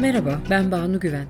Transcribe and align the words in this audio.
Merhaba, 0.00 0.40
ben 0.50 0.70
Banu 0.70 1.00
Güven. 1.00 1.26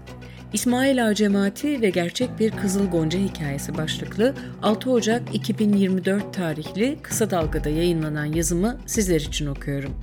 İsmail 0.52 1.06
Ağa 1.06 1.14
Cemaati 1.14 1.82
ve 1.82 1.90
Gerçek 1.90 2.38
Bir 2.38 2.50
Kızıl 2.50 2.86
Gonca 2.90 3.18
Hikayesi 3.18 3.76
başlıklı 3.76 4.34
6 4.62 4.90
Ocak 4.90 5.34
2024 5.34 6.34
tarihli 6.34 6.98
Kısa 7.02 7.30
Dalga'da 7.30 7.68
yayınlanan 7.68 8.24
yazımı 8.24 8.78
sizler 8.86 9.20
için 9.20 9.46
okuyorum. 9.46 9.94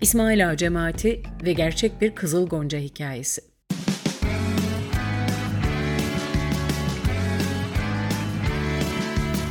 İsmail 0.00 0.50
Ağa 0.50 0.56
Cemaati 0.56 1.22
ve 1.44 1.52
Gerçek 1.52 2.00
Bir 2.00 2.14
Kızıl 2.14 2.46
Gonca 2.46 2.78
Hikayesi. 2.78 3.40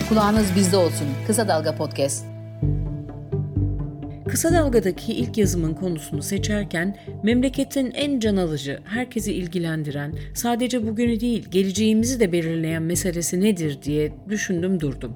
Kulağınız 0.10 0.56
bizde 0.56 0.78
olsun. 0.78 1.08
Kısa 1.28 1.48
Dalga 1.48 1.76
Podcast. 1.76 2.33
Kısa 4.34 4.54
Dalga'daki 4.54 5.14
ilk 5.14 5.38
yazımın 5.38 5.74
konusunu 5.74 6.22
seçerken 6.24 6.98
memleketin 7.24 7.92
en 7.92 8.20
can 8.20 8.38
alıcı, 8.38 8.80
herkesi 8.86 9.34
ilgilendiren, 9.34 10.16
sadece 10.34 10.88
bugünü 10.88 11.20
değil 11.20 11.50
geleceğimizi 11.50 12.20
de 12.20 12.32
belirleyen 12.32 12.84
meselesi 12.84 13.42
nedir 13.42 13.82
diye 13.82 14.14
düşündüm 14.30 14.80
durdum. 14.80 15.16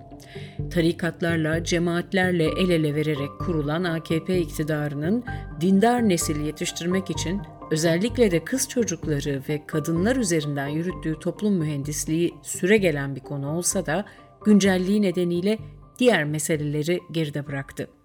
Tarikatlarla, 0.72 1.64
cemaatlerle 1.64 2.46
el 2.46 2.70
ele 2.70 2.96
vererek 2.96 3.30
kurulan 3.40 3.84
AKP 3.84 4.40
iktidarının 4.40 5.24
dindar 5.62 6.10
nesil 6.10 6.42
yetiştirmek 6.42 7.10
için 7.10 7.42
özellikle 7.72 8.32
de 8.32 8.44
kız 8.44 8.70
çocukları 8.70 9.42
ve 9.50 9.62
kadınlar 9.68 10.16
üzerinden 10.16 10.68
yürüttüğü 10.68 11.20
toplum 11.20 11.54
mühendisliği 11.54 12.34
süre 12.44 12.78
gelen 12.78 13.16
bir 13.16 13.22
konu 13.22 13.58
olsa 13.58 13.86
da 13.86 14.06
güncelliği 14.46 15.02
nedeniyle 15.02 15.58
diğer 16.00 16.24
meseleleri 16.24 17.00
geride 17.12 17.48
bıraktı. 17.48 17.97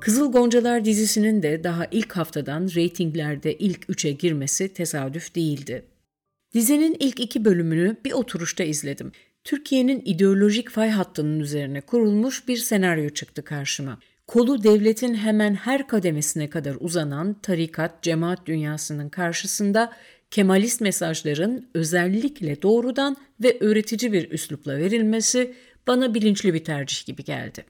Kızıl 0.00 0.32
Goncalar 0.32 0.84
dizisinin 0.84 1.42
de 1.42 1.64
daha 1.64 1.86
ilk 1.90 2.12
haftadan 2.12 2.70
reytinglerde 2.74 3.54
ilk 3.54 3.90
üçe 3.90 4.12
girmesi 4.12 4.68
tesadüf 4.68 5.34
değildi. 5.34 5.84
Dizinin 6.54 6.96
ilk 7.00 7.20
iki 7.20 7.44
bölümünü 7.44 7.96
bir 8.04 8.12
oturuşta 8.12 8.64
izledim. 8.64 9.12
Türkiye'nin 9.44 10.02
ideolojik 10.04 10.70
fay 10.70 10.90
hattının 10.90 11.40
üzerine 11.40 11.80
kurulmuş 11.80 12.48
bir 12.48 12.56
senaryo 12.56 13.10
çıktı 13.10 13.44
karşıma. 13.44 13.98
Kolu 14.26 14.62
devletin 14.62 15.14
hemen 15.14 15.54
her 15.54 15.88
kademesine 15.88 16.50
kadar 16.50 16.76
uzanan 16.80 17.34
tarikat, 17.42 18.02
cemaat 18.02 18.46
dünyasının 18.46 19.08
karşısında 19.08 19.92
Kemalist 20.30 20.80
mesajların 20.80 21.68
özellikle 21.74 22.62
doğrudan 22.62 23.16
ve 23.42 23.56
öğretici 23.60 24.12
bir 24.12 24.30
üslupla 24.30 24.76
verilmesi 24.76 25.54
bana 25.86 26.14
bilinçli 26.14 26.54
bir 26.54 26.64
tercih 26.64 27.06
gibi 27.06 27.24
geldi. 27.24 27.64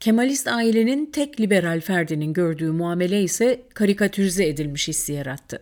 Kemalist 0.00 0.48
ailenin 0.48 1.06
tek 1.06 1.40
liberal 1.40 1.80
ferdinin 1.80 2.32
gördüğü 2.32 2.70
muamele 2.70 3.22
ise 3.22 3.62
karikatürize 3.74 4.46
edilmiş 4.46 4.88
hissi 4.88 5.12
yarattı. 5.12 5.60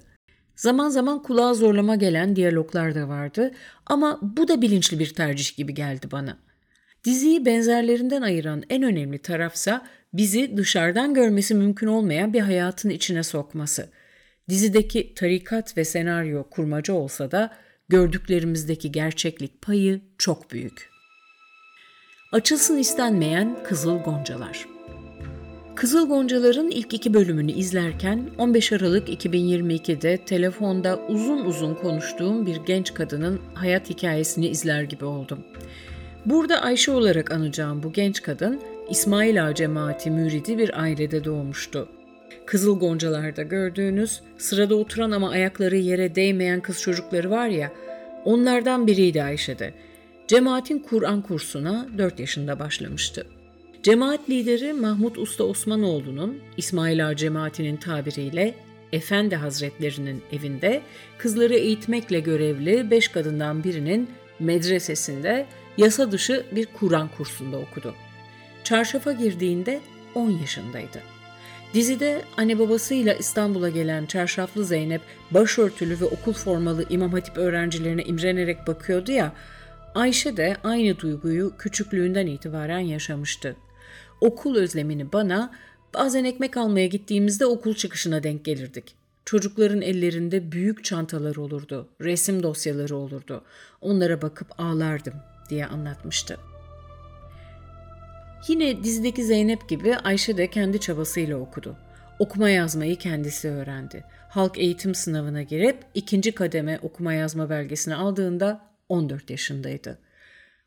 Zaman 0.57 0.89
zaman 0.89 1.23
kulağa 1.23 1.55
zorlama 1.55 1.97
gelen 1.97 2.37
diyaloglar 2.37 2.95
da 2.95 3.09
vardı 3.09 3.51
ama 3.87 4.19
bu 4.23 4.49
da 4.49 4.63
bilinçli 4.63 4.99
bir 4.99 5.15
tercih 5.15 5.57
gibi 5.57 5.75
geldi 5.75 6.07
bana. 6.13 6.39
Diziyi 7.05 7.47
benzerlerinden 7.47 8.23
ayıran 8.23 8.63
en 8.71 8.83
önemli 8.83 9.19
tarafsa 9.19 9.87
bizi 10.13 10.57
dışarıdan 10.57 11.15
görmesi 11.15 11.55
mümkün 11.55 11.87
olmayan 11.87 12.33
bir 12.33 12.41
hayatın 12.41 12.91
içine 12.91 13.23
sokması. 13.23 13.89
Dizideki 14.49 15.15
tarikat 15.15 15.77
ve 15.77 15.85
senaryo 15.85 16.51
kurmaca 16.51 16.95
olsa 16.95 17.31
da 17.31 17.55
gördüklerimizdeki 17.89 18.93
gerçeklik 18.93 19.63
payı 19.63 20.01
çok 20.19 20.51
büyük. 20.51 20.96
Açılsın 22.37 22.79
istenmeyen 22.79 23.57
Kızıl 23.65 23.99
Goncalar 23.99 24.67
Kızıl 25.75 26.09
Goncalar'ın 26.09 26.71
ilk 26.71 26.95
iki 26.95 27.15
bölümünü 27.15 27.53
izlerken 27.53 28.31
15 28.39 28.73
Aralık 28.73 29.09
2022'de 29.09 30.17
telefonda 30.17 31.01
uzun 31.09 31.45
uzun 31.45 31.75
konuştuğum 31.75 32.47
bir 32.47 32.57
genç 32.57 32.95
kadının 32.95 33.41
hayat 33.55 33.91
hikayesini 33.91 34.49
izler 34.49 34.83
gibi 34.83 35.05
oldum. 35.05 35.39
Burada 36.27 36.63
Ayşe 36.63 36.93
olarak 36.93 37.31
anacağım 37.31 37.83
bu 37.83 37.93
genç 37.93 38.23
kadın 38.23 38.61
İsmail 38.91 39.47
Ağa 39.47 39.55
cemaati 39.55 40.11
müridi 40.11 40.59
bir 40.59 40.81
ailede 40.81 41.25
doğmuştu. 41.25 41.89
Kızıl 42.47 42.79
Goncalar'da 42.79 43.43
gördüğünüz 43.43 44.21
sırada 44.39 44.75
oturan 44.75 45.11
ama 45.11 45.31
ayakları 45.31 45.77
yere 45.77 46.15
değmeyen 46.15 46.61
kız 46.61 46.81
çocukları 46.83 47.31
var 47.31 47.47
ya 47.47 47.73
onlardan 48.25 48.87
biriydi 48.87 49.23
Ayşe'de 49.23 49.73
Cemaatin 50.29 50.79
Kur'an 50.79 51.23
kursuna 51.23 51.89
4 51.99 52.21
yaşında 52.21 52.59
başlamıştı. 52.59 53.27
Cemaat 53.83 54.31
lideri 54.31 54.73
Mahmut 54.73 55.19
Usta 55.19 55.45
Osmanoğlu'nun 55.45 56.39
İsmail 56.57 57.09
Ağa 57.09 57.17
cemaatinin 57.17 57.77
tabiriyle 57.77 58.55
Efendi 58.93 59.37
Hazretlerinin 59.37 60.23
evinde 60.33 60.83
kızları 61.19 61.55
eğitmekle 61.55 62.21
görevli 62.21 62.91
beş 62.91 63.09
kadından 63.09 63.65
birinin 63.65 64.11
medresesinde 64.41 65.47
yasa 65.77 66.13
dışı 66.13 66.47
bir 66.53 66.67
Kur'an 66.67 67.09
kursunda 67.17 67.59
okudu. 67.59 67.95
Çarşafa 68.65 69.13
girdiğinde 69.13 69.81
10 70.15 70.31
yaşındaydı. 70.31 71.03
Dizide 71.75 72.23
anne 72.37 72.59
babasıyla 72.59 73.15
İstanbul'a 73.15 73.69
gelen 73.69 74.07
çarşaflı 74.07 74.65
Zeynep 74.65 75.01
başörtülü 75.31 76.01
ve 76.01 76.05
okul 76.05 76.33
formalı 76.33 76.85
İmam 76.91 77.13
Hatip 77.13 77.37
öğrencilerine 77.37 78.03
imrenerek 78.03 78.67
bakıyordu 78.67 79.13
ya, 79.13 79.33
Ayşe 79.97 80.37
de 80.37 80.57
aynı 80.65 80.99
duyguyu 80.99 81.57
küçüklüğünden 81.59 82.27
itibaren 82.27 82.79
yaşamıştı. 82.79 83.57
Okul 84.21 84.57
özlemini 84.57 85.13
bana 85.13 85.55
bazen 85.95 86.25
ekmek 86.25 86.57
almaya 86.57 86.87
gittiğimizde 86.87 87.47
okul 87.47 87.75
çıkışına 87.75 88.23
denk 88.23 88.45
gelirdik. 88.45 88.95
Çocukların 89.25 89.83
ellerinde 89.83 90.53
büyük 90.53 90.85
çantalar 90.85 91.37
olurdu, 91.37 91.89
resim 92.01 92.43
dosyaları 92.43 92.97
olurdu. 92.97 93.45
Onlara 93.81 94.23
bakıp 94.23 94.61
ağlardım 94.61 95.15
diye 95.51 95.67
anlatmıştı. 95.67 96.39
Yine 98.49 98.85
dizideki 98.85 99.25
Zeynep 99.25 99.69
gibi 99.69 99.97
Ayşe 99.97 100.37
de 100.37 100.51
kendi 100.51 100.81
çabasıyla 100.81 101.37
okudu. 101.37 101.77
Okuma 102.19 102.49
yazmayı 102.49 102.97
kendisi 102.97 103.49
öğrendi. 103.49 104.05
Halk 104.29 104.59
eğitim 104.59 104.95
sınavına 104.95 105.43
girip 105.43 105.79
ikinci 105.95 106.33
kademe 106.33 106.79
okuma 106.83 107.13
yazma 107.13 107.51
belgesini 107.51 107.95
aldığında 107.95 108.76
14 108.89 109.31
yaşındaydı. 109.31 109.99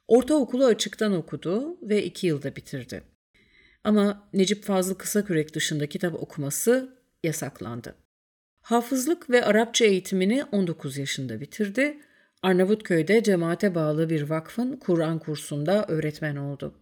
Ortaokulu 0.07 0.65
açıktan 0.65 1.13
okudu 1.13 1.77
ve 1.81 2.03
2 2.03 2.27
yılda 2.27 2.55
bitirdi. 2.55 3.03
Ama 3.83 4.29
Necip 4.33 4.63
Fazıl 4.63 4.95
Kısakürek 4.95 5.53
dışında 5.53 5.87
kitap 5.87 6.13
okuması 6.13 6.97
yasaklandı. 7.23 7.95
Hafızlık 8.61 9.29
ve 9.29 9.45
Arapça 9.45 9.85
eğitimini 9.85 10.43
19 10.43 10.97
yaşında 10.97 11.41
bitirdi. 11.41 11.97
Arnavutköy'de 12.41 13.23
cemaate 13.23 13.75
bağlı 13.75 14.09
bir 14.09 14.21
vakfın 14.21 14.77
Kur'an 14.77 15.19
kursunda 15.19 15.85
öğretmen 15.87 16.35
oldu. 16.35 16.73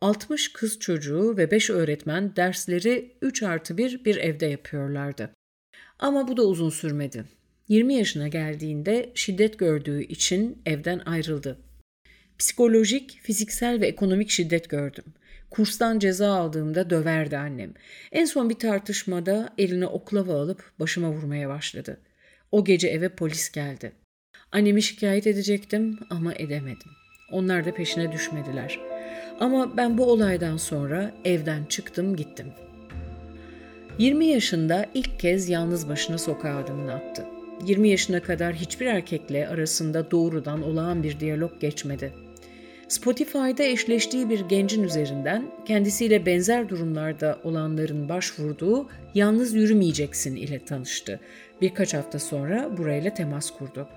60 0.00 0.52
kız 0.52 0.78
çocuğu 0.78 1.36
ve 1.36 1.50
5 1.50 1.70
öğretmen 1.70 2.36
dersleri 2.36 3.16
3 3.22 3.42
artı 3.42 3.78
1 3.78 4.04
bir 4.04 4.16
evde 4.16 4.46
yapıyorlardı. 4.46 5.30
Ama 5.98 6.28
bu 6.28 6.36
da 6.36 6.42
uzun 6.42 6.70
sürmedi. 6.70 7.24
20 7.72 7.94
yaşına 7.94 8.28
geldiğinde 8.28 9.10
şiddet 9.14 9.58
gördüğü 9.58 10.02
için 10.02 10.62
evden 10.66 10.98
ayrıldı. 10.98 11.58
Psikolojik, 12.38 13.20
fiziksel 13.22 13.80
ve 13.80 13.86
ekonomik 13.86 14.30
şiddet 14.30 14.70
gördüm. 14.70 15.04
Kurstan 15.50 15.98
ceza 15.98 16.32
aldığımda 16.32 16.90
döverdi 16.90 17.36
annem. 17.36 17.74
En 18.12 18.24
son 18.24 18.50
bir 18.50 18.54
tartışmada 18.54 19.54
eline 19.58 19.86
oklava 19.86 20.34
alıp 20.34 20.72
başıma 20.80 21.10
vurmaya 21.10 21.48
başladı. 21.48 22.00
O 22.50 22.64
gece 22.64 22.88
eve 22.88 23.08
polis 23.08 23.50
geldi. 23.50 23.92
Annemi 24.52 24.82
şikayet 24.82 25.26
edecektim 25.26 25.98
ama 26.10 26.34
edemedim. 26.34 26.90
Onlar 27.30 27.64
da 27.64 27.74
peşine 27.74 28.12
düşmediler. 28.12 28.80
Ama 29.40 29.76
ben 29.76 29.98
bu 29.98 30.04
olaydan 30.04 30.56
sonra 30.56 31.14
evden 31.24 31.64
çıktım 31.64 32.16
gittim. 32.16 32.46
20 33.98 34.26
yaşında 34.26 34.86
ilk 34.94 35.20
kez 35.20 35.48
yalnız 35.48 35.88
başına 35.88 36.18
sokağa 36.18 36.56
adımını 36.56 36.92
attı. 36.92 37.31
20 37.66 37.88
yaşına 37.88 38.22
kadar 38.22 38.54
hiçbir 38.54 38.86
erkekle 38.86 39.48
arasında 39.48 40.10
doğrudan 40.10 40.62
olağan 40.62 41.02
bir 41.02 41.20
diyalog 41.20 41.60
geçmedi. 41.60 42.12
Spotify'da 42.88 43.62
eşleştiği 43.62 44.30
bir 44.30 44.40
gencin 44.40 44.82
üzerinden 44.82 45.50
kendisiyle 45.64 46.26
benzer 46.26 46.68
durumlarda 46.68 47.38
olanların 47.44 48.08
başvurduğu 48.08 48.88
Yalnız 49.14 49.54
Yürümeyeceksin 49.54 50.36
ile 50.36 50.58
tanıştı. 50.58 51.20
Birkaç 51.60 51.94
hafta 51.94 52.18
sonra 52.18 52.76
burayla 52.78 53.14
temas 53.14 53.50
kurdu. 53.50 53.88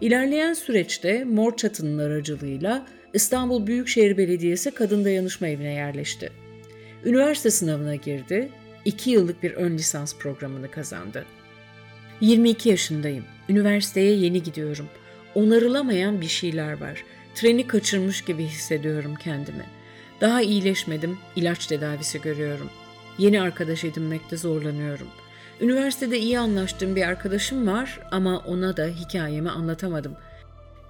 İlerleyen 0.00 0.52
süreçte 0.52 1.24
Mor 1.24 1.56
Çatı'nın 1.56 1.98
aracılığıyla 1.98 2.86
İstanbul 3.14 3.66
Büyükşehir 3.66 4.16
Belediyesi 4.16 4.70
Kadın 4.70 5.04
Dayanışma 5.04 5.48
Evi'ne 5.48 5.72
yerleşti. 5.72 6.30
Üniversite 7.04 7.50
sınavına 7.50 7.94
girdi, 7.94 8.48
iki 8.84 9.10
yıllık 9.10 9.42
bir 9.42 9.52
ön 9.52 9.78
lisans 9.78 10.16
programını 10.18 10.70
kazandı. 10.70 11.24
22 12.20 12.68
yaşındayım. 12.68 13.24
Üniversiteye 13.48 14.16
yeni 14.16 14.42
gidiyorum. 14.42 14.86
Onarılamayan 15.34 16.20
bir 16.20 16.26
şeyler 16.26 16.80
var. 16.80 17.04
Treni 17.34 17.66
kaçırmış 17.66 18.22
gibi 18.22 18.44
hissediyorum 18.44 19.14
kendimi. 19.14 19.64
Daha 20.20 20.42
iyileşmedim, 20.42 21.18
ilaç 21.36 21.66
tedavisi 21.66 22.20
görüyorum. 22.20 22.70
Yeni 23.18 23.40
arkadaş 23.40 23.84
edinmekte 23.84 24.36
zorlanıyorum. 24.36 25.06
Üniversitede 25.60 26.18
iyi 26.18 26.38
anlaştığım 26.38 26.96
bir 26.96 27.02
arkadaşım 27.02 27.66
var 27.66 28.00
ama 28.10 28.38
ona 28.38 28.76
da 28.76 28.86
hikayemi 28.86 29.50
anlatamadım. 29.50 30.16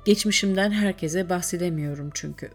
Geçmişimden 0.05 0.71
herkese 0.71 1.29
bahsedemiyorum 1.29 2.11
çünkü. 2.15 2.50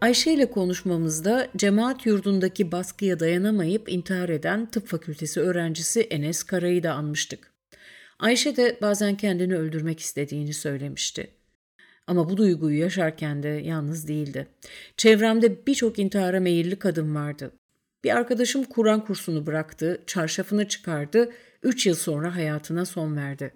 Ayşe 0.00 0.32
ile 0.32 0.50
konuşmamızda 0.50 1.48
cemaat 1.56 2.06
yurdundaki 2.06 2.72
baskıya 2.72 3.20
dayanamayıp 3.20 3.92
intihar 3.92 4.28
eden 4.28 4.70
tıp 4.70 4.86
fakültesi 4.86 5.40
öğrencisi 5.40 6.00
Enes 6.00 6.42
Kara'yı 6.42 6.82
da 6.82 6.92
anmıştık. 6.92 7.57
Ayşe 8.18 8.56
de 8.56 8.78
bazen 8.82 9.16
kendini 9.16 9.56
öldürmek 9.56 10.00
istediğini 10.00 10.54
söylemişti. 10.54 11.30
Ama 12.06 12.28
bu 12.28 12.36
duyguyu 12.36 12.78
yaşarken 12.78 13.42
de 13.42 13.48
yalnız 13.48 14.08
değildi. 14.08 14.48
Çevremde 14.96 15.66
birçok 15.66 15.98
intihara 15.98 16.40
meyilli 16.40 16.78
kadın 16.78 17.14
vardı. 17.14 17.52
Bir 18.04 18.16
arkadaşım 18.16 18.64
Kur'an 18.64 19.04
kursunu 19.04 19.46
bıraktı, 19.46 20.02
çarşafını 20.06 20.68
çıkardı, 20.68 21.32
üç 21.62 21.86
yıl 21.86 21.94
sonra 21.94 22.36
hayatına 22.36 22.84
son 22.84 23.16
verdi. 23.16 23.54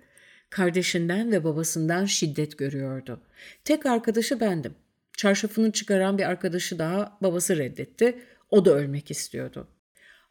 Kardeşinden 0.51 1.33
ve 1.33 1.45
babasından 1.45 2.05
şiddet 2.05 2.59
görüyordu. 2.59 3.21
Tek 3.65 3.87
arkadaşı 3.87 4.41
bendim. 4.41 4.75
Çarşafını 5.17 5.73
çıkaran 5.73 6.19
bir 6.19 6.25
arkadaşı 6.25 6.79
daha 6.79 7.19
babası 7.23 7.57
reddetti. 7.57 8.19
O 8.51 8.65
da 8.65 8.75
ölmek 8.75 9.11
istiyordu. 9.11 9.69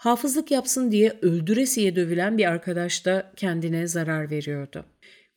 Hafızlık 0.02 0.52
yapsın 0.52 0.92
diye 0.92 1.14
öldüresiye 1.22 1.96
dövülen 1.96 2.38
bir 2.38 2.46
arkadaş 2.46 3.06
da 3.06 3.32
kendine 3.36 3.88
zarar 3.88 4.32
veriyordu. 4.32 4.86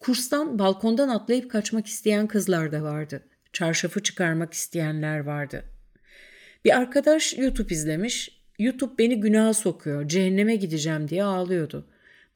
Kurstan 0.01 0.59
balkondan 0.59 1.09
atlayıp 1.09 1.51
kaçmak 1.51 1.87
isteyen 1.87 2.27
kızlar 2.27 2.73
da 2.73 2.83
vardı. 2.83 3.23
Çarşafı 3.53 4.03
çıkarmak 4.03 4.53
isteyenler 4.53 5.19
vardı. 5.19 5.65
Bir 6.65 6.77
arkadaş 6.77 7.39
YouTube 7.39 7.75
izlemiş. 7.75 8.41
YouTube 8.59 8.99
beni 8.99 9.21
günaha 9.21 9.55
sokuyor, 9.55 10.09
cehenneme 10.09 10.57
gideceğim 10.57 11.09
diye 11.09 11.25
ağlıyordu. 11.25 11.87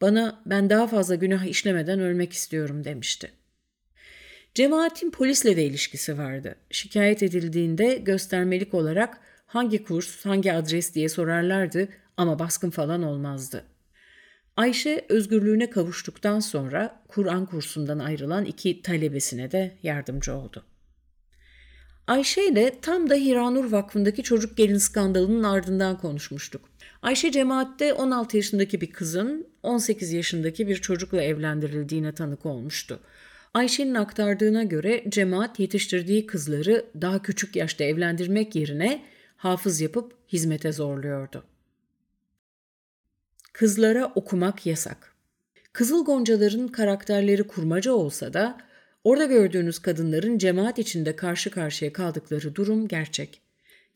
Bana 0.00 0.42
ben 0.46 0.70
daha 0.70 0.86
fazla 0.86 1.14
günah 1.14 1.44
işlemeden 1.44 2.00
ölmek 2.00 2.32
istiyorum 2.32 2.84
demişti. 2.84 3.32
Cemaatin 4.54 5.10
polisle 5.10 5.56
de 5.56 5.64
ilişkisi 5.64 6.18
vardı. 6.18 6.54
Şikayet 6.70 7.22
edildiğinde 7.22 7.94
göstermelik 7.94 8.74
olarak 8.74 9.20
hangi 9.46 9.84
kurs, 9.84 10.26
hangi 10.26 10.52
adres 10.52 10.94
diye 10.94 11.08
sorarlardı 11.08 11.88
ama 12.18 12.38
baskın 12.38 12.70
falan 12.70 13.02
olmazdı. 13.02 13.64
Ayşe 14.56 15.06
özgürlüğüne 15.08 15.70
kavuştuktan 15.70 16.40
sonra 16.40 17.02
Kur'an 17.08 17.46
kursundan 17.46 17.98
ayrılan 17.98 18.44
iki 18.44 18.82
talebesine 18.82 19.50
de 19.50 19.76
yardımcı 19.82 20.34
oldu. 20.34 20.64
Ayşe 22.06 22.48
ile 22.48 22.80
tam 22.82 23.10
da 23.10 23.14
Hiranur 23.14 23.72
Vakfı'ndaki 23.72 24.22
çocuk 24.22 24.56
gelin 24.56 24.78
skandalının 24.78 25.42
ardından 25.42 25.98
konuşmuştuk. 25.98 26.60
Ayşe 27.02 27.32
cemaatte 27.32 27.94
16 27.94 28.36
yaşındaki 28.36 28.80
bir 28.80 28.90
kızın 28.90 29.46
18 29.62 30.12
yaşındaki 30.12 30.68
bir 30.68 30.76
çocukla 30.76 31.22
evlendirildiğine 31.22 32.12
tanık 32.12 32.46
olmuştu. 32.46 33.00
Ayşe'nin 33.54 33.94
aktardığına 33.94 34.62
göre 34.62 35.04
cemaat 35.08 35.58
yetiştirdiği 35.58 36.26
kızları 36.26 36.86
daha 37.00 37.22
küçük 37.22 37.56
yaşta 37.56 37.84
evlendirmek 37.84 38.54
yerine 38.54 39.04
hafız 39.36 39.80
yapıp 39.80 40.12
hizmete 40.32 40.72
zorluyordu. 40.72 41.44
Kızlara 43.58 44.12
okumak 44.14 44.66
yasak. 44.66 45.12
Kızıl 45.72 46.04
Goncaların 46.04 46.68
karakterleri 46.68 47.42
kurmaca 47.42 47.92
olsa 47.92 48.32
da 48.32 48.58
orada 49.04 49.24
gördüğünüz 49.24 49.78
kadınların 49.78 50.38
cemaat 50.38 50.78
içinde 50.78 51.16
karşı 51.16 51.50
karşıya 51.50 51.92
kaldıkları 51.92 52.54
durum 52.54 52.88
gerçek. 52.88 53.40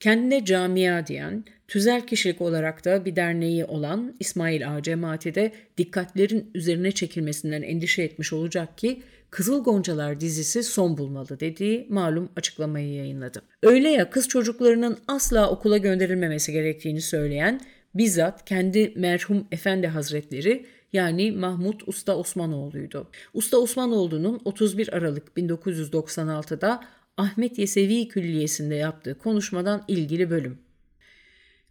Kendine 0.01 0.45
camia 0.45 1.07
diyen, 1.07 1.45
tüzel 1.69 2.07
kişilik 2.07 2.41
olarak 2.41 2.85
da 2.85 3.05
bir 3.05 3.17
derneği 3.17 3.65
olan 3.65 4.17
İsmail 4.21 4.75
Ağa 4.75 4.83
cemaati 4.83 5.35
de 5.35 5.53
dikkatlerin 5.79 6.51
üzerine 6.55 6.93
çekilmesinden 6.93 7.63
endişe 7.63 8.03
etmiş 8.03 8.33
olacak 8.33 8.79
ki 8.79 9.03
Kızıl 9.31 9.65
Goncalar 9.65 10.21
dizisi 10.21 10.63
son 10.63 10.99
bulmalı 10.99 11.41
dediği 11.41 11.87
malum 11.89 12.29
açıklamayı 12.37 12.95
yayınladı. 12.95 13.43
Öyle 13.63 13.89
ya 13.89 14.11
kız 14.11 14.29
çocuklarının 14.29 14.99
asla 15.09 15.51
okula 15.51 15.79
gönderilmemesi 15.79 16.53
gerektiğini 16.53 17.01
söyleyen 17.01 17.61
bizzat 17.95 18.45
kendi 18.45 18.93
merhum 18.97 19.47
efendi 19.53 19.87
hazretleri 19.87 20.67
yani 20.93 21.33
Mahmut 21.33 21.89
Usta 21.89 22.17
Osmanoğlu'ydu. 22.17 23.11
Usta 23.35 23.57
Osmanoğlu'nun 23.57 24.41
31 24.45 24.97
Aralık 24.97 25.29
1996'da 25.37 26.85
Ahmet 27.17 27.59
Yesevi 27.59 28.09
Külliyesi'nde 28.09 28.75
yaptığı 28.75 29.19
konuşmadan 29.19 29.85
ilgili 29.89 30.31
bölüm. 30.31 30.59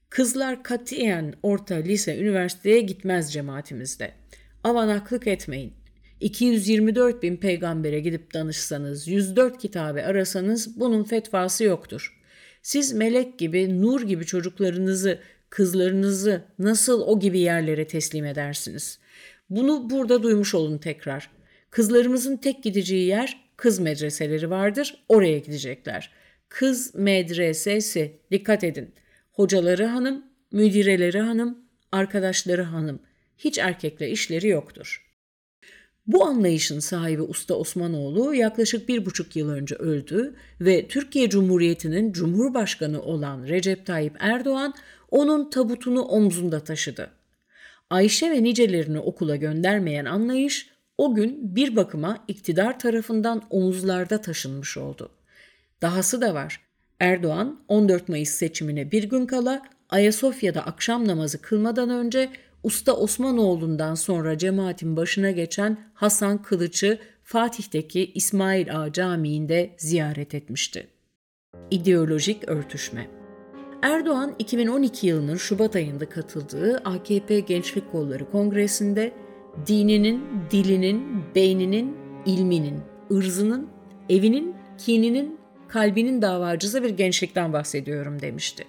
Kızlar 0.10 0.64
katiyen 0.64 1.34
orta, 1.44 1.76
lise, 1.76 2.18
üniversiteye 2.18 2.82
gitmez 2.82 3.34
cemaatimizde. 3.34 4.12
Avanaklık 4.64 5.28
etmeyin. 5.28 5.74
224 6.20 7.24
bin 7.24 7.38
peygambere 7.38 8.00
gidip 8.00 8.34
danışsanız, 8.34 9.08
104 9.08 9.58
kitabe 9.58 10.06
arasanız 10.06 10.80
bunun 10.80 11.04
fetvası 11.04 11.64
yoktur. 11.64 12.22
Siz 12.62 12.94
melek 12.94 13.40
gibi, 13.40 13.82
nur 13.82 14.02
gibi 14.02 14.26
çocuklarınızı, 14.26 15.20
kızlarınızı 15.52 16.44
nasıl 16.60 17.02
o 17.02 17.20
gibi 17.20 17.40
yerlere 17.40 17.88
teslim 17.88 18.26
edersiniz? 18.26 19.00
Bunu 19.50 19.90
burada 19.90 20.24
duymuş 20.24 20.56
olun 20.56 20.78
tekrar. 20.78 21.30
Kızlarımızın 21.70 22.38
tek 22.38 22.64
gideceği 22.64 23.08
yer 23.08 23.52
kız 23.58 23.80
medreseleri 23.80 24.50
vardır, 24.50 25.04
oraya 25.10 25.38
gidecekler. 25.38 26.12
Kız 26.50 26.96
medresesi, 26.96 28.20
dikkat 28.32 28.64
edin. 28.64 28.94
Hocaları 29.32 29.86
hanım, 29.86 30.26
müdireleri 30.52 31.20
hanım, 31.20 31.58
arkadaşları 31.92 32.64
hanım. 32.64 33.00
Hiç 33.38 33.58
erkekle 33.58 34.10
işleri 34.10 34.48
yoktur.'' 34.48 35.12
Bu 36.08 36.26
anlayışın 36.26 36.80
sahibi 36.80 37.22
Usta 37.22 37.54
Osmanoğlu 37.54 38.36
yaklaşık 38.36 38.90
bir 38.90 39.06
buçuk 39.06 39.36
yıl 39.36 39.50
önce 39.50 39.76
öldü 39.76 40.36
ve 40.62 40.88
Türkiye 40.88 41.30
Cumhuriyeti'nin 41.30 42.12
Cumhurbaşkanı 42.12 43.02
olan 43.02 43.44
Recep 43.44 43.86
Tayyip 43.86 44.16
Erdoğan 44.20 44.74
onun 45.12 45.50
tabutunu 45.50 46.02
omzunda 46.02 46.64
taşıdı. 46.64 47.10
Ayşe 47.90 48.32
ve 48.32 48.44
nicelerini 48.44 49.00
okula 49.00 49.36
göndermeyen 49.36 50.06
anlayış 50.06 50.70
o 50.98 51.16
gün 51.16 51.56
bir 51.56 51.76
bakıma 51.76 52.24
iktidar 52.28 52.80
tarafından 52.80 53.44
omuzlarda 53.50 54.22
taşınmış 54.22 54.78
oldu. 54.78 55.10
Dahası 55.82 56.22
da 56.22 56.34
var. 56.34 56.62
Erdoğan 57.00 57.60
14 57.68 58.10
Mayıs 58.10 58.30
seçimine 58.30 58.92
bir 58.92 59.04
gün 59.04 59.26
kala 59.26 59.62
Ayasofya'da 59.90 60.66
akşam 60.66 61.08
namazı 61.08 61.42
kılmadan 61.42 61.90
önce 61.90 62.30
Usta 62.64 62.94
Osmanoğlu'ndan 62.94 63.96
sonra 63.96 64.38
cemaatin 64.38 64.98
başına 64.98 65.32
geçen 65.32 65.78
Hasan 65.94 66.42
Kılıç'ı 66.42 67.00
Fatih'teki 67.24 68.12
İsmail 68.16 68.80
Ağa 68.80 68.94
Camii'nde 68.94 69.76
ziyaret 69.78 70.36
etmişti. 70.36 70.88
İdeolojik 71.72 72.50
örtüşme 72.50 73.21
Erdoğan 73.82 74.36
2012 74.40 75.08
yılının 75.08 75.38
Şubat 75.38 75.76
ayında 75.76 76.10
katıldığı 76.10 76.78
AKP 76.78 77.40
Gençlik 77.40 77.92
Kolları 77.92 78.32
Kongresi'nde 78.32 79.12
dininin, 79.68 80.24
dilinin, 80.52 81.24
beyninin, 81.36 81.98
ilminin, 82.26 82.80
ırzının, 83.12 83.70
evinin, 84.10 84.56
kininin, 84.78 85.40
kalbinin 85.68 86.22
davacısı 86.22 86.84
bir 86.84 86.90
gençlikten 86.90 87.54
bahsediyorum 87.54 88.22
demişti. 88.22 88.64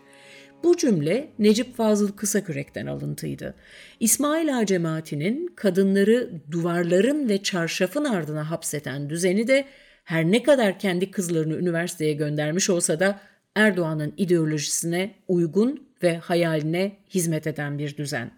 Bu 0.64 0.76
cümle 0.76 1.28
Necip 1.38 1.76
Fazıl 1.76 2.12
Kısakürek'ten 2.12 2.86
alıntıydı. 2.86 3.54
İsmail 4.00 4.58
Ağa 4.58 4.66
cemaatinin 4.66 5.52
kadınları 5.56 6.30
duvarların 6.50 7.28
ve 7.28 7.42
çarşafın 7.42 8.04
ardına 8.04 8.50
hapseten 8.50 9.10
düzeni 9.10 9.48
de 9.48 9.64
her 10.04 10.24
ne 10.24 10.42
kadar 10.42 10.78
kendi 10.78 11.10
kızlarını 11.10 11.56
üniversiteye 11.56 12.12
göndermiş 12.12 12.70
olsa 12.70 13.00
da 13.00 13.20
Erdoğan'ın 13.56 14.14
ideolojisine 14.16 15.14
uygun 15.28 15.86
ve 16.02 16.16
hayaline 16.16 16.96
hizmet 17.14 17.46
eden 17.46 17.78
bir 17.78 17.96
düzen. 17.96 18.30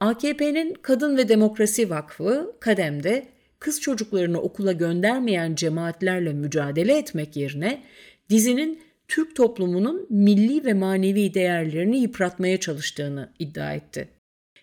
AKP'nin 0.00 0.74
Kadın 0.82 1.16
ve 1.16 1.28
Demokrasi 1.28 1.90
Vakfı 1.90 2.56
Kadem'de 2.60 3.26
kız 3.58 3.80
çocuklarını 3.80 4.40
okula 4.40 4.72
göndermeyen 4.72 5.54
cemaatlerle 5.54 6.32
mücadele 6.32 6.98
etmek 6.98 7.36
yerine 7.36 7.82
dizinin 8.30 8.80
Türk 9.08 9.36
toplumunun 9.36 10.06
milli 10.10 10.64
ve 10.64 10.74
manevi 10.74 11.34
değerlerini 11.34 11.98
yıpratmaya 11.98 12.60
çalıştığını 12.60 13.32
iddia 13.38 13.74
etti. 13.74 14.08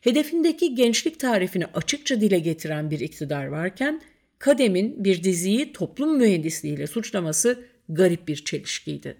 Hedefindeki 0.01 0.75
gençlik 0.75 1.19
tarifini 1.19 1.65
açıkça 1.65 2.21
dile 2.21 2.39
getiren 2.39 2.91
bir 2.91 2.99
iktidar 2.99 3.45
varken 3.45 4.01
Kadem'in 4.39 5.03
bir 5.03 5.23
diziyi 5.23 5.73
toplum 5.73 6.17
mühendisliğiyle 6.17 6.87
suçlaması 6.87 7.59
garip 7.89 8.27
bir 8.27 8.35
çelişkiydi. 8.35 9.17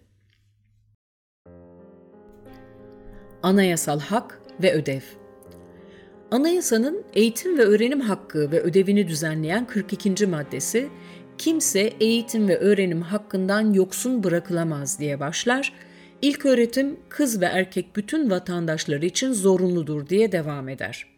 Anayasal 3.44 4.00
hak 4.00 4.42
ve 4.62 4.74
ödev 4.74 5.02
Anayasanın 6.32 7.04
eğitim 7.14 7.58
ve 7.58 7.62
öğrenim 7.64 8.02
hakkı 8.02 8.52
ve 8.52 8.62
ödevini 8.62 9.08
düzenleyen 9.08 9.68
42. 9.68 10.28
maddesi 10.28 10.90
kimse 11.38 11.80
eğitim 11.80 12.48
ve 12.48 12.58
öğrenim 12.58 13.02
hakkından 13.02 13.74
yoksun 13.74 14.24
bırakılamaz 14.24 15.00
diye 15.00 15.20
başlar. 15.20 15.74
İlk 16.22 16.46
öğretim 16.46 17.00
kız 17.10 17.42
ve 17.42 17.46
erkek 17.46 17.96
bütün 17.96 18.30
vatandaşları 18.30 19.06
için 19.06 19.34
zorunludur 19.34 20.10
diye 20.10 20.32
devam 20.32 20.70
eder. 20.70 21.15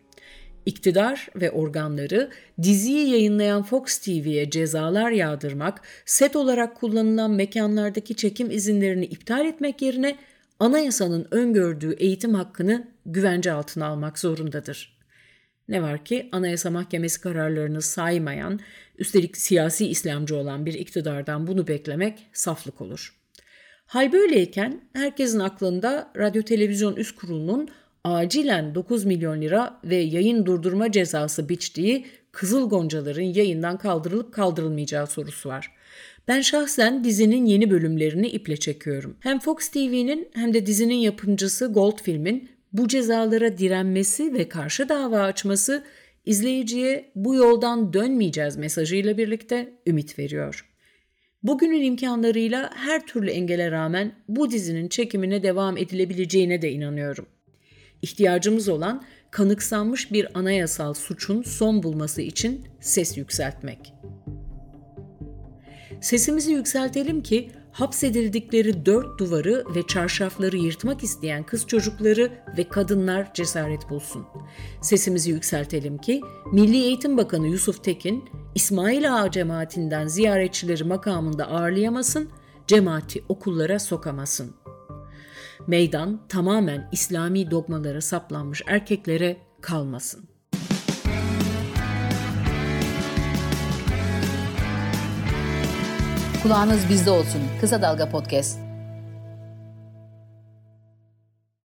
İktidar 0.67 1.27
ve 1.35 1.51
organları 1.51 2.29
diziyi 2.61 3.09
yayınlayan 3.09 3.63
Fox 3.63 3.97
TV'ye 3.97 4.49
cezalar 4.49 5.11
yağdırmak, 5.11 5.81
set 6.05 6.35
olarak 6.35 6.75
kullanılan 6.75 7.31
mekanlardaki 7.31 8.15
çekim 8.15 8.51
izinlerini 8.51 9.05
iptal 9.05 9.45
etmek 9.45 9.81
yerine 9.81 10.15
anayasanın 10.59 11.27
öngördüğü 11.31 11.93
eğitim 11.93 12.33
hakkını 12.33 12.87
güvence 13.05 13.51
altına 13.51 13.85
almak 13.85 14.19
zorundadır. 14.19 14.97
Ne 15.67 15.81
var 15.81 16.05
ki 16.05 16.29
Anayasa 16.31 16.71
Mahkemesi 16.71 17.21
kararlarını 17.21 17.81
saymayan, 17.81 18.59
üstelik 18.97 19.37
siyasi 19.37 19.87
İslamcı 19.87 20.35
olan 20.35 20.65
bir 20.65 20.73
iktidardan 20.73 21.47
bunu 21.47 21.67
beklemek 21.67 22.27
saflık 22.33 22.81
olur. 22.81 23.15
Hal 23.85 24.11
böyleyken 24.11 24.81
herkesin 24.93 25.39
aklında 25.39 26.11
Radyo 26.17 26.41
Televizyon 26.41 26.95
Üst 26.95 27.15
Kurulu'nun 27.15 27.69
acilen 28.15 28.75
9 28.75 29.05
milyon 29.05 29.41
lira 29.41 29.79
ve 29.83 29.95
yayın 29.95 30.45
durdurma 30.45 30.91
cezası 30.91 31.49
biçtiği 31.49 32.05
Kızıl 32.31 32.69
Goncaların 32.69 33.21
yayından 33.21 33.77
kaldırılıp 33.77 34.33
kaldırılmayacağı 34.33 35.07
sorusu 35.07 35.49
var. 35.49 35.71
Ben 36.27 36.41
şahsen 36.41 37.03
dizinin 37.03 37.45
yeni 37.45 37.71
bölümlerini 37.71 38.27
iple 38.27 38.57
çekiyorum. 38.57 39.17
Hem 39.19 39.39
Fox 39.39 39.69
TV'nin 39.69 40.29
hem 40.33 40.53
de 40.53 40.65
dizinin 40.65 40.95
yapımcısı 40.95 41.67
Goldfilm'in 41.67 42.49
bu 42.73 42.87
cezalara 42.87 43.57
direnmesi 43.57 44.33
ve 44.33 44.49
karşı 44.49 44.89
dava 44.89 45.19
açması 45.19 45.83
izleyiciye 46.25 47.11
bu 47.15 47.35
yoldan 47.35 47.93
dönmeyeceğiz 47.93 48.57
mesajıyla 48.57 49.17
birlikte 49.17 49.73
ümit 49.87 50.19
veriyor. 50.19 50.65
Bugünün 51.43 51.81
imkanlarıyla 51.81 52.71
her 52.75 53.05
türlü 53.05 53.29
engele 53.29 53.71
rağmen 53.71 54.11
bu 54.27 54.51
dizinin 54.51 54.87
çekimine 54.87 55.43
devam 55.43 55.77
edilebileceğine 55.77 56.61
de 56.61 56.71
inanıyorum. 56.71 57.25
İhtiyacımız 58.01 58.69
olan 58.69 59.03
kanıksanmış 59.31 60.11
bir 60.11 60.39
anayasal 60.39 60.93
suçun 60.93 61.41
son 61.41 61.83
bulması 61.83 62.21
için 62.21 62.67
ses 62.79 63.17
yükseltmek. 63.17 63.93
Sesimizi 66.01 66.51
yükseltelim 66.51 67.23
ki 67.23 67.51
hapsedildikleri 67.71 68.85
dört 68.85 69.19
duvarı 69.19 69.63
ve 69.75 69.87
çarşafları 69.87 70.57
yırtmak 70.57 71.03
isteyen 71.03 71.43
kız 71.43 71.67
çocukları 71.67 72.31
ve 72.57 72.69
kadınlar 72.69 73.33
cesaret 73.33 73.89
bulsun. 73.89 74.25
Sesimizi 74.81 75.31
yükseltelim 75.31 75.97
ki 75.97 76.21
Milli 76.53 76.77
Eğitim 76.77 77.17
Bakanı 77.17 77.47
Yusuf 77.47 77.83
Tekin, 77.83 78.29
İsmail 78.55 79.15
Ağa 79.15 79.31
cemaatinden 79.31 80.07
ziyaretçileri 80.07 80.83
makamında 80.83 81.47
ağırlayamasın, 81.47 82.29
cemaati 82.67 83.23
okullara 83.29 83.79
sokamasın. 83.79 84.55
Meydan 85.67 86.19
tamamen 86.29 86.89
İslami 86.91 87.51
dogmalara 87.51 88.01
saplanmış 88.01 88.61
erkeklere 88.67 89.37
kalmasın. 89.61 90.29
Kulağınız 96.43 96.89
bizde 96.89 97.11
olsun. 97.11 97.41
Kısa 97.61 97.81
Dalga 97.81 98.09
Podcast. 98.09 98.66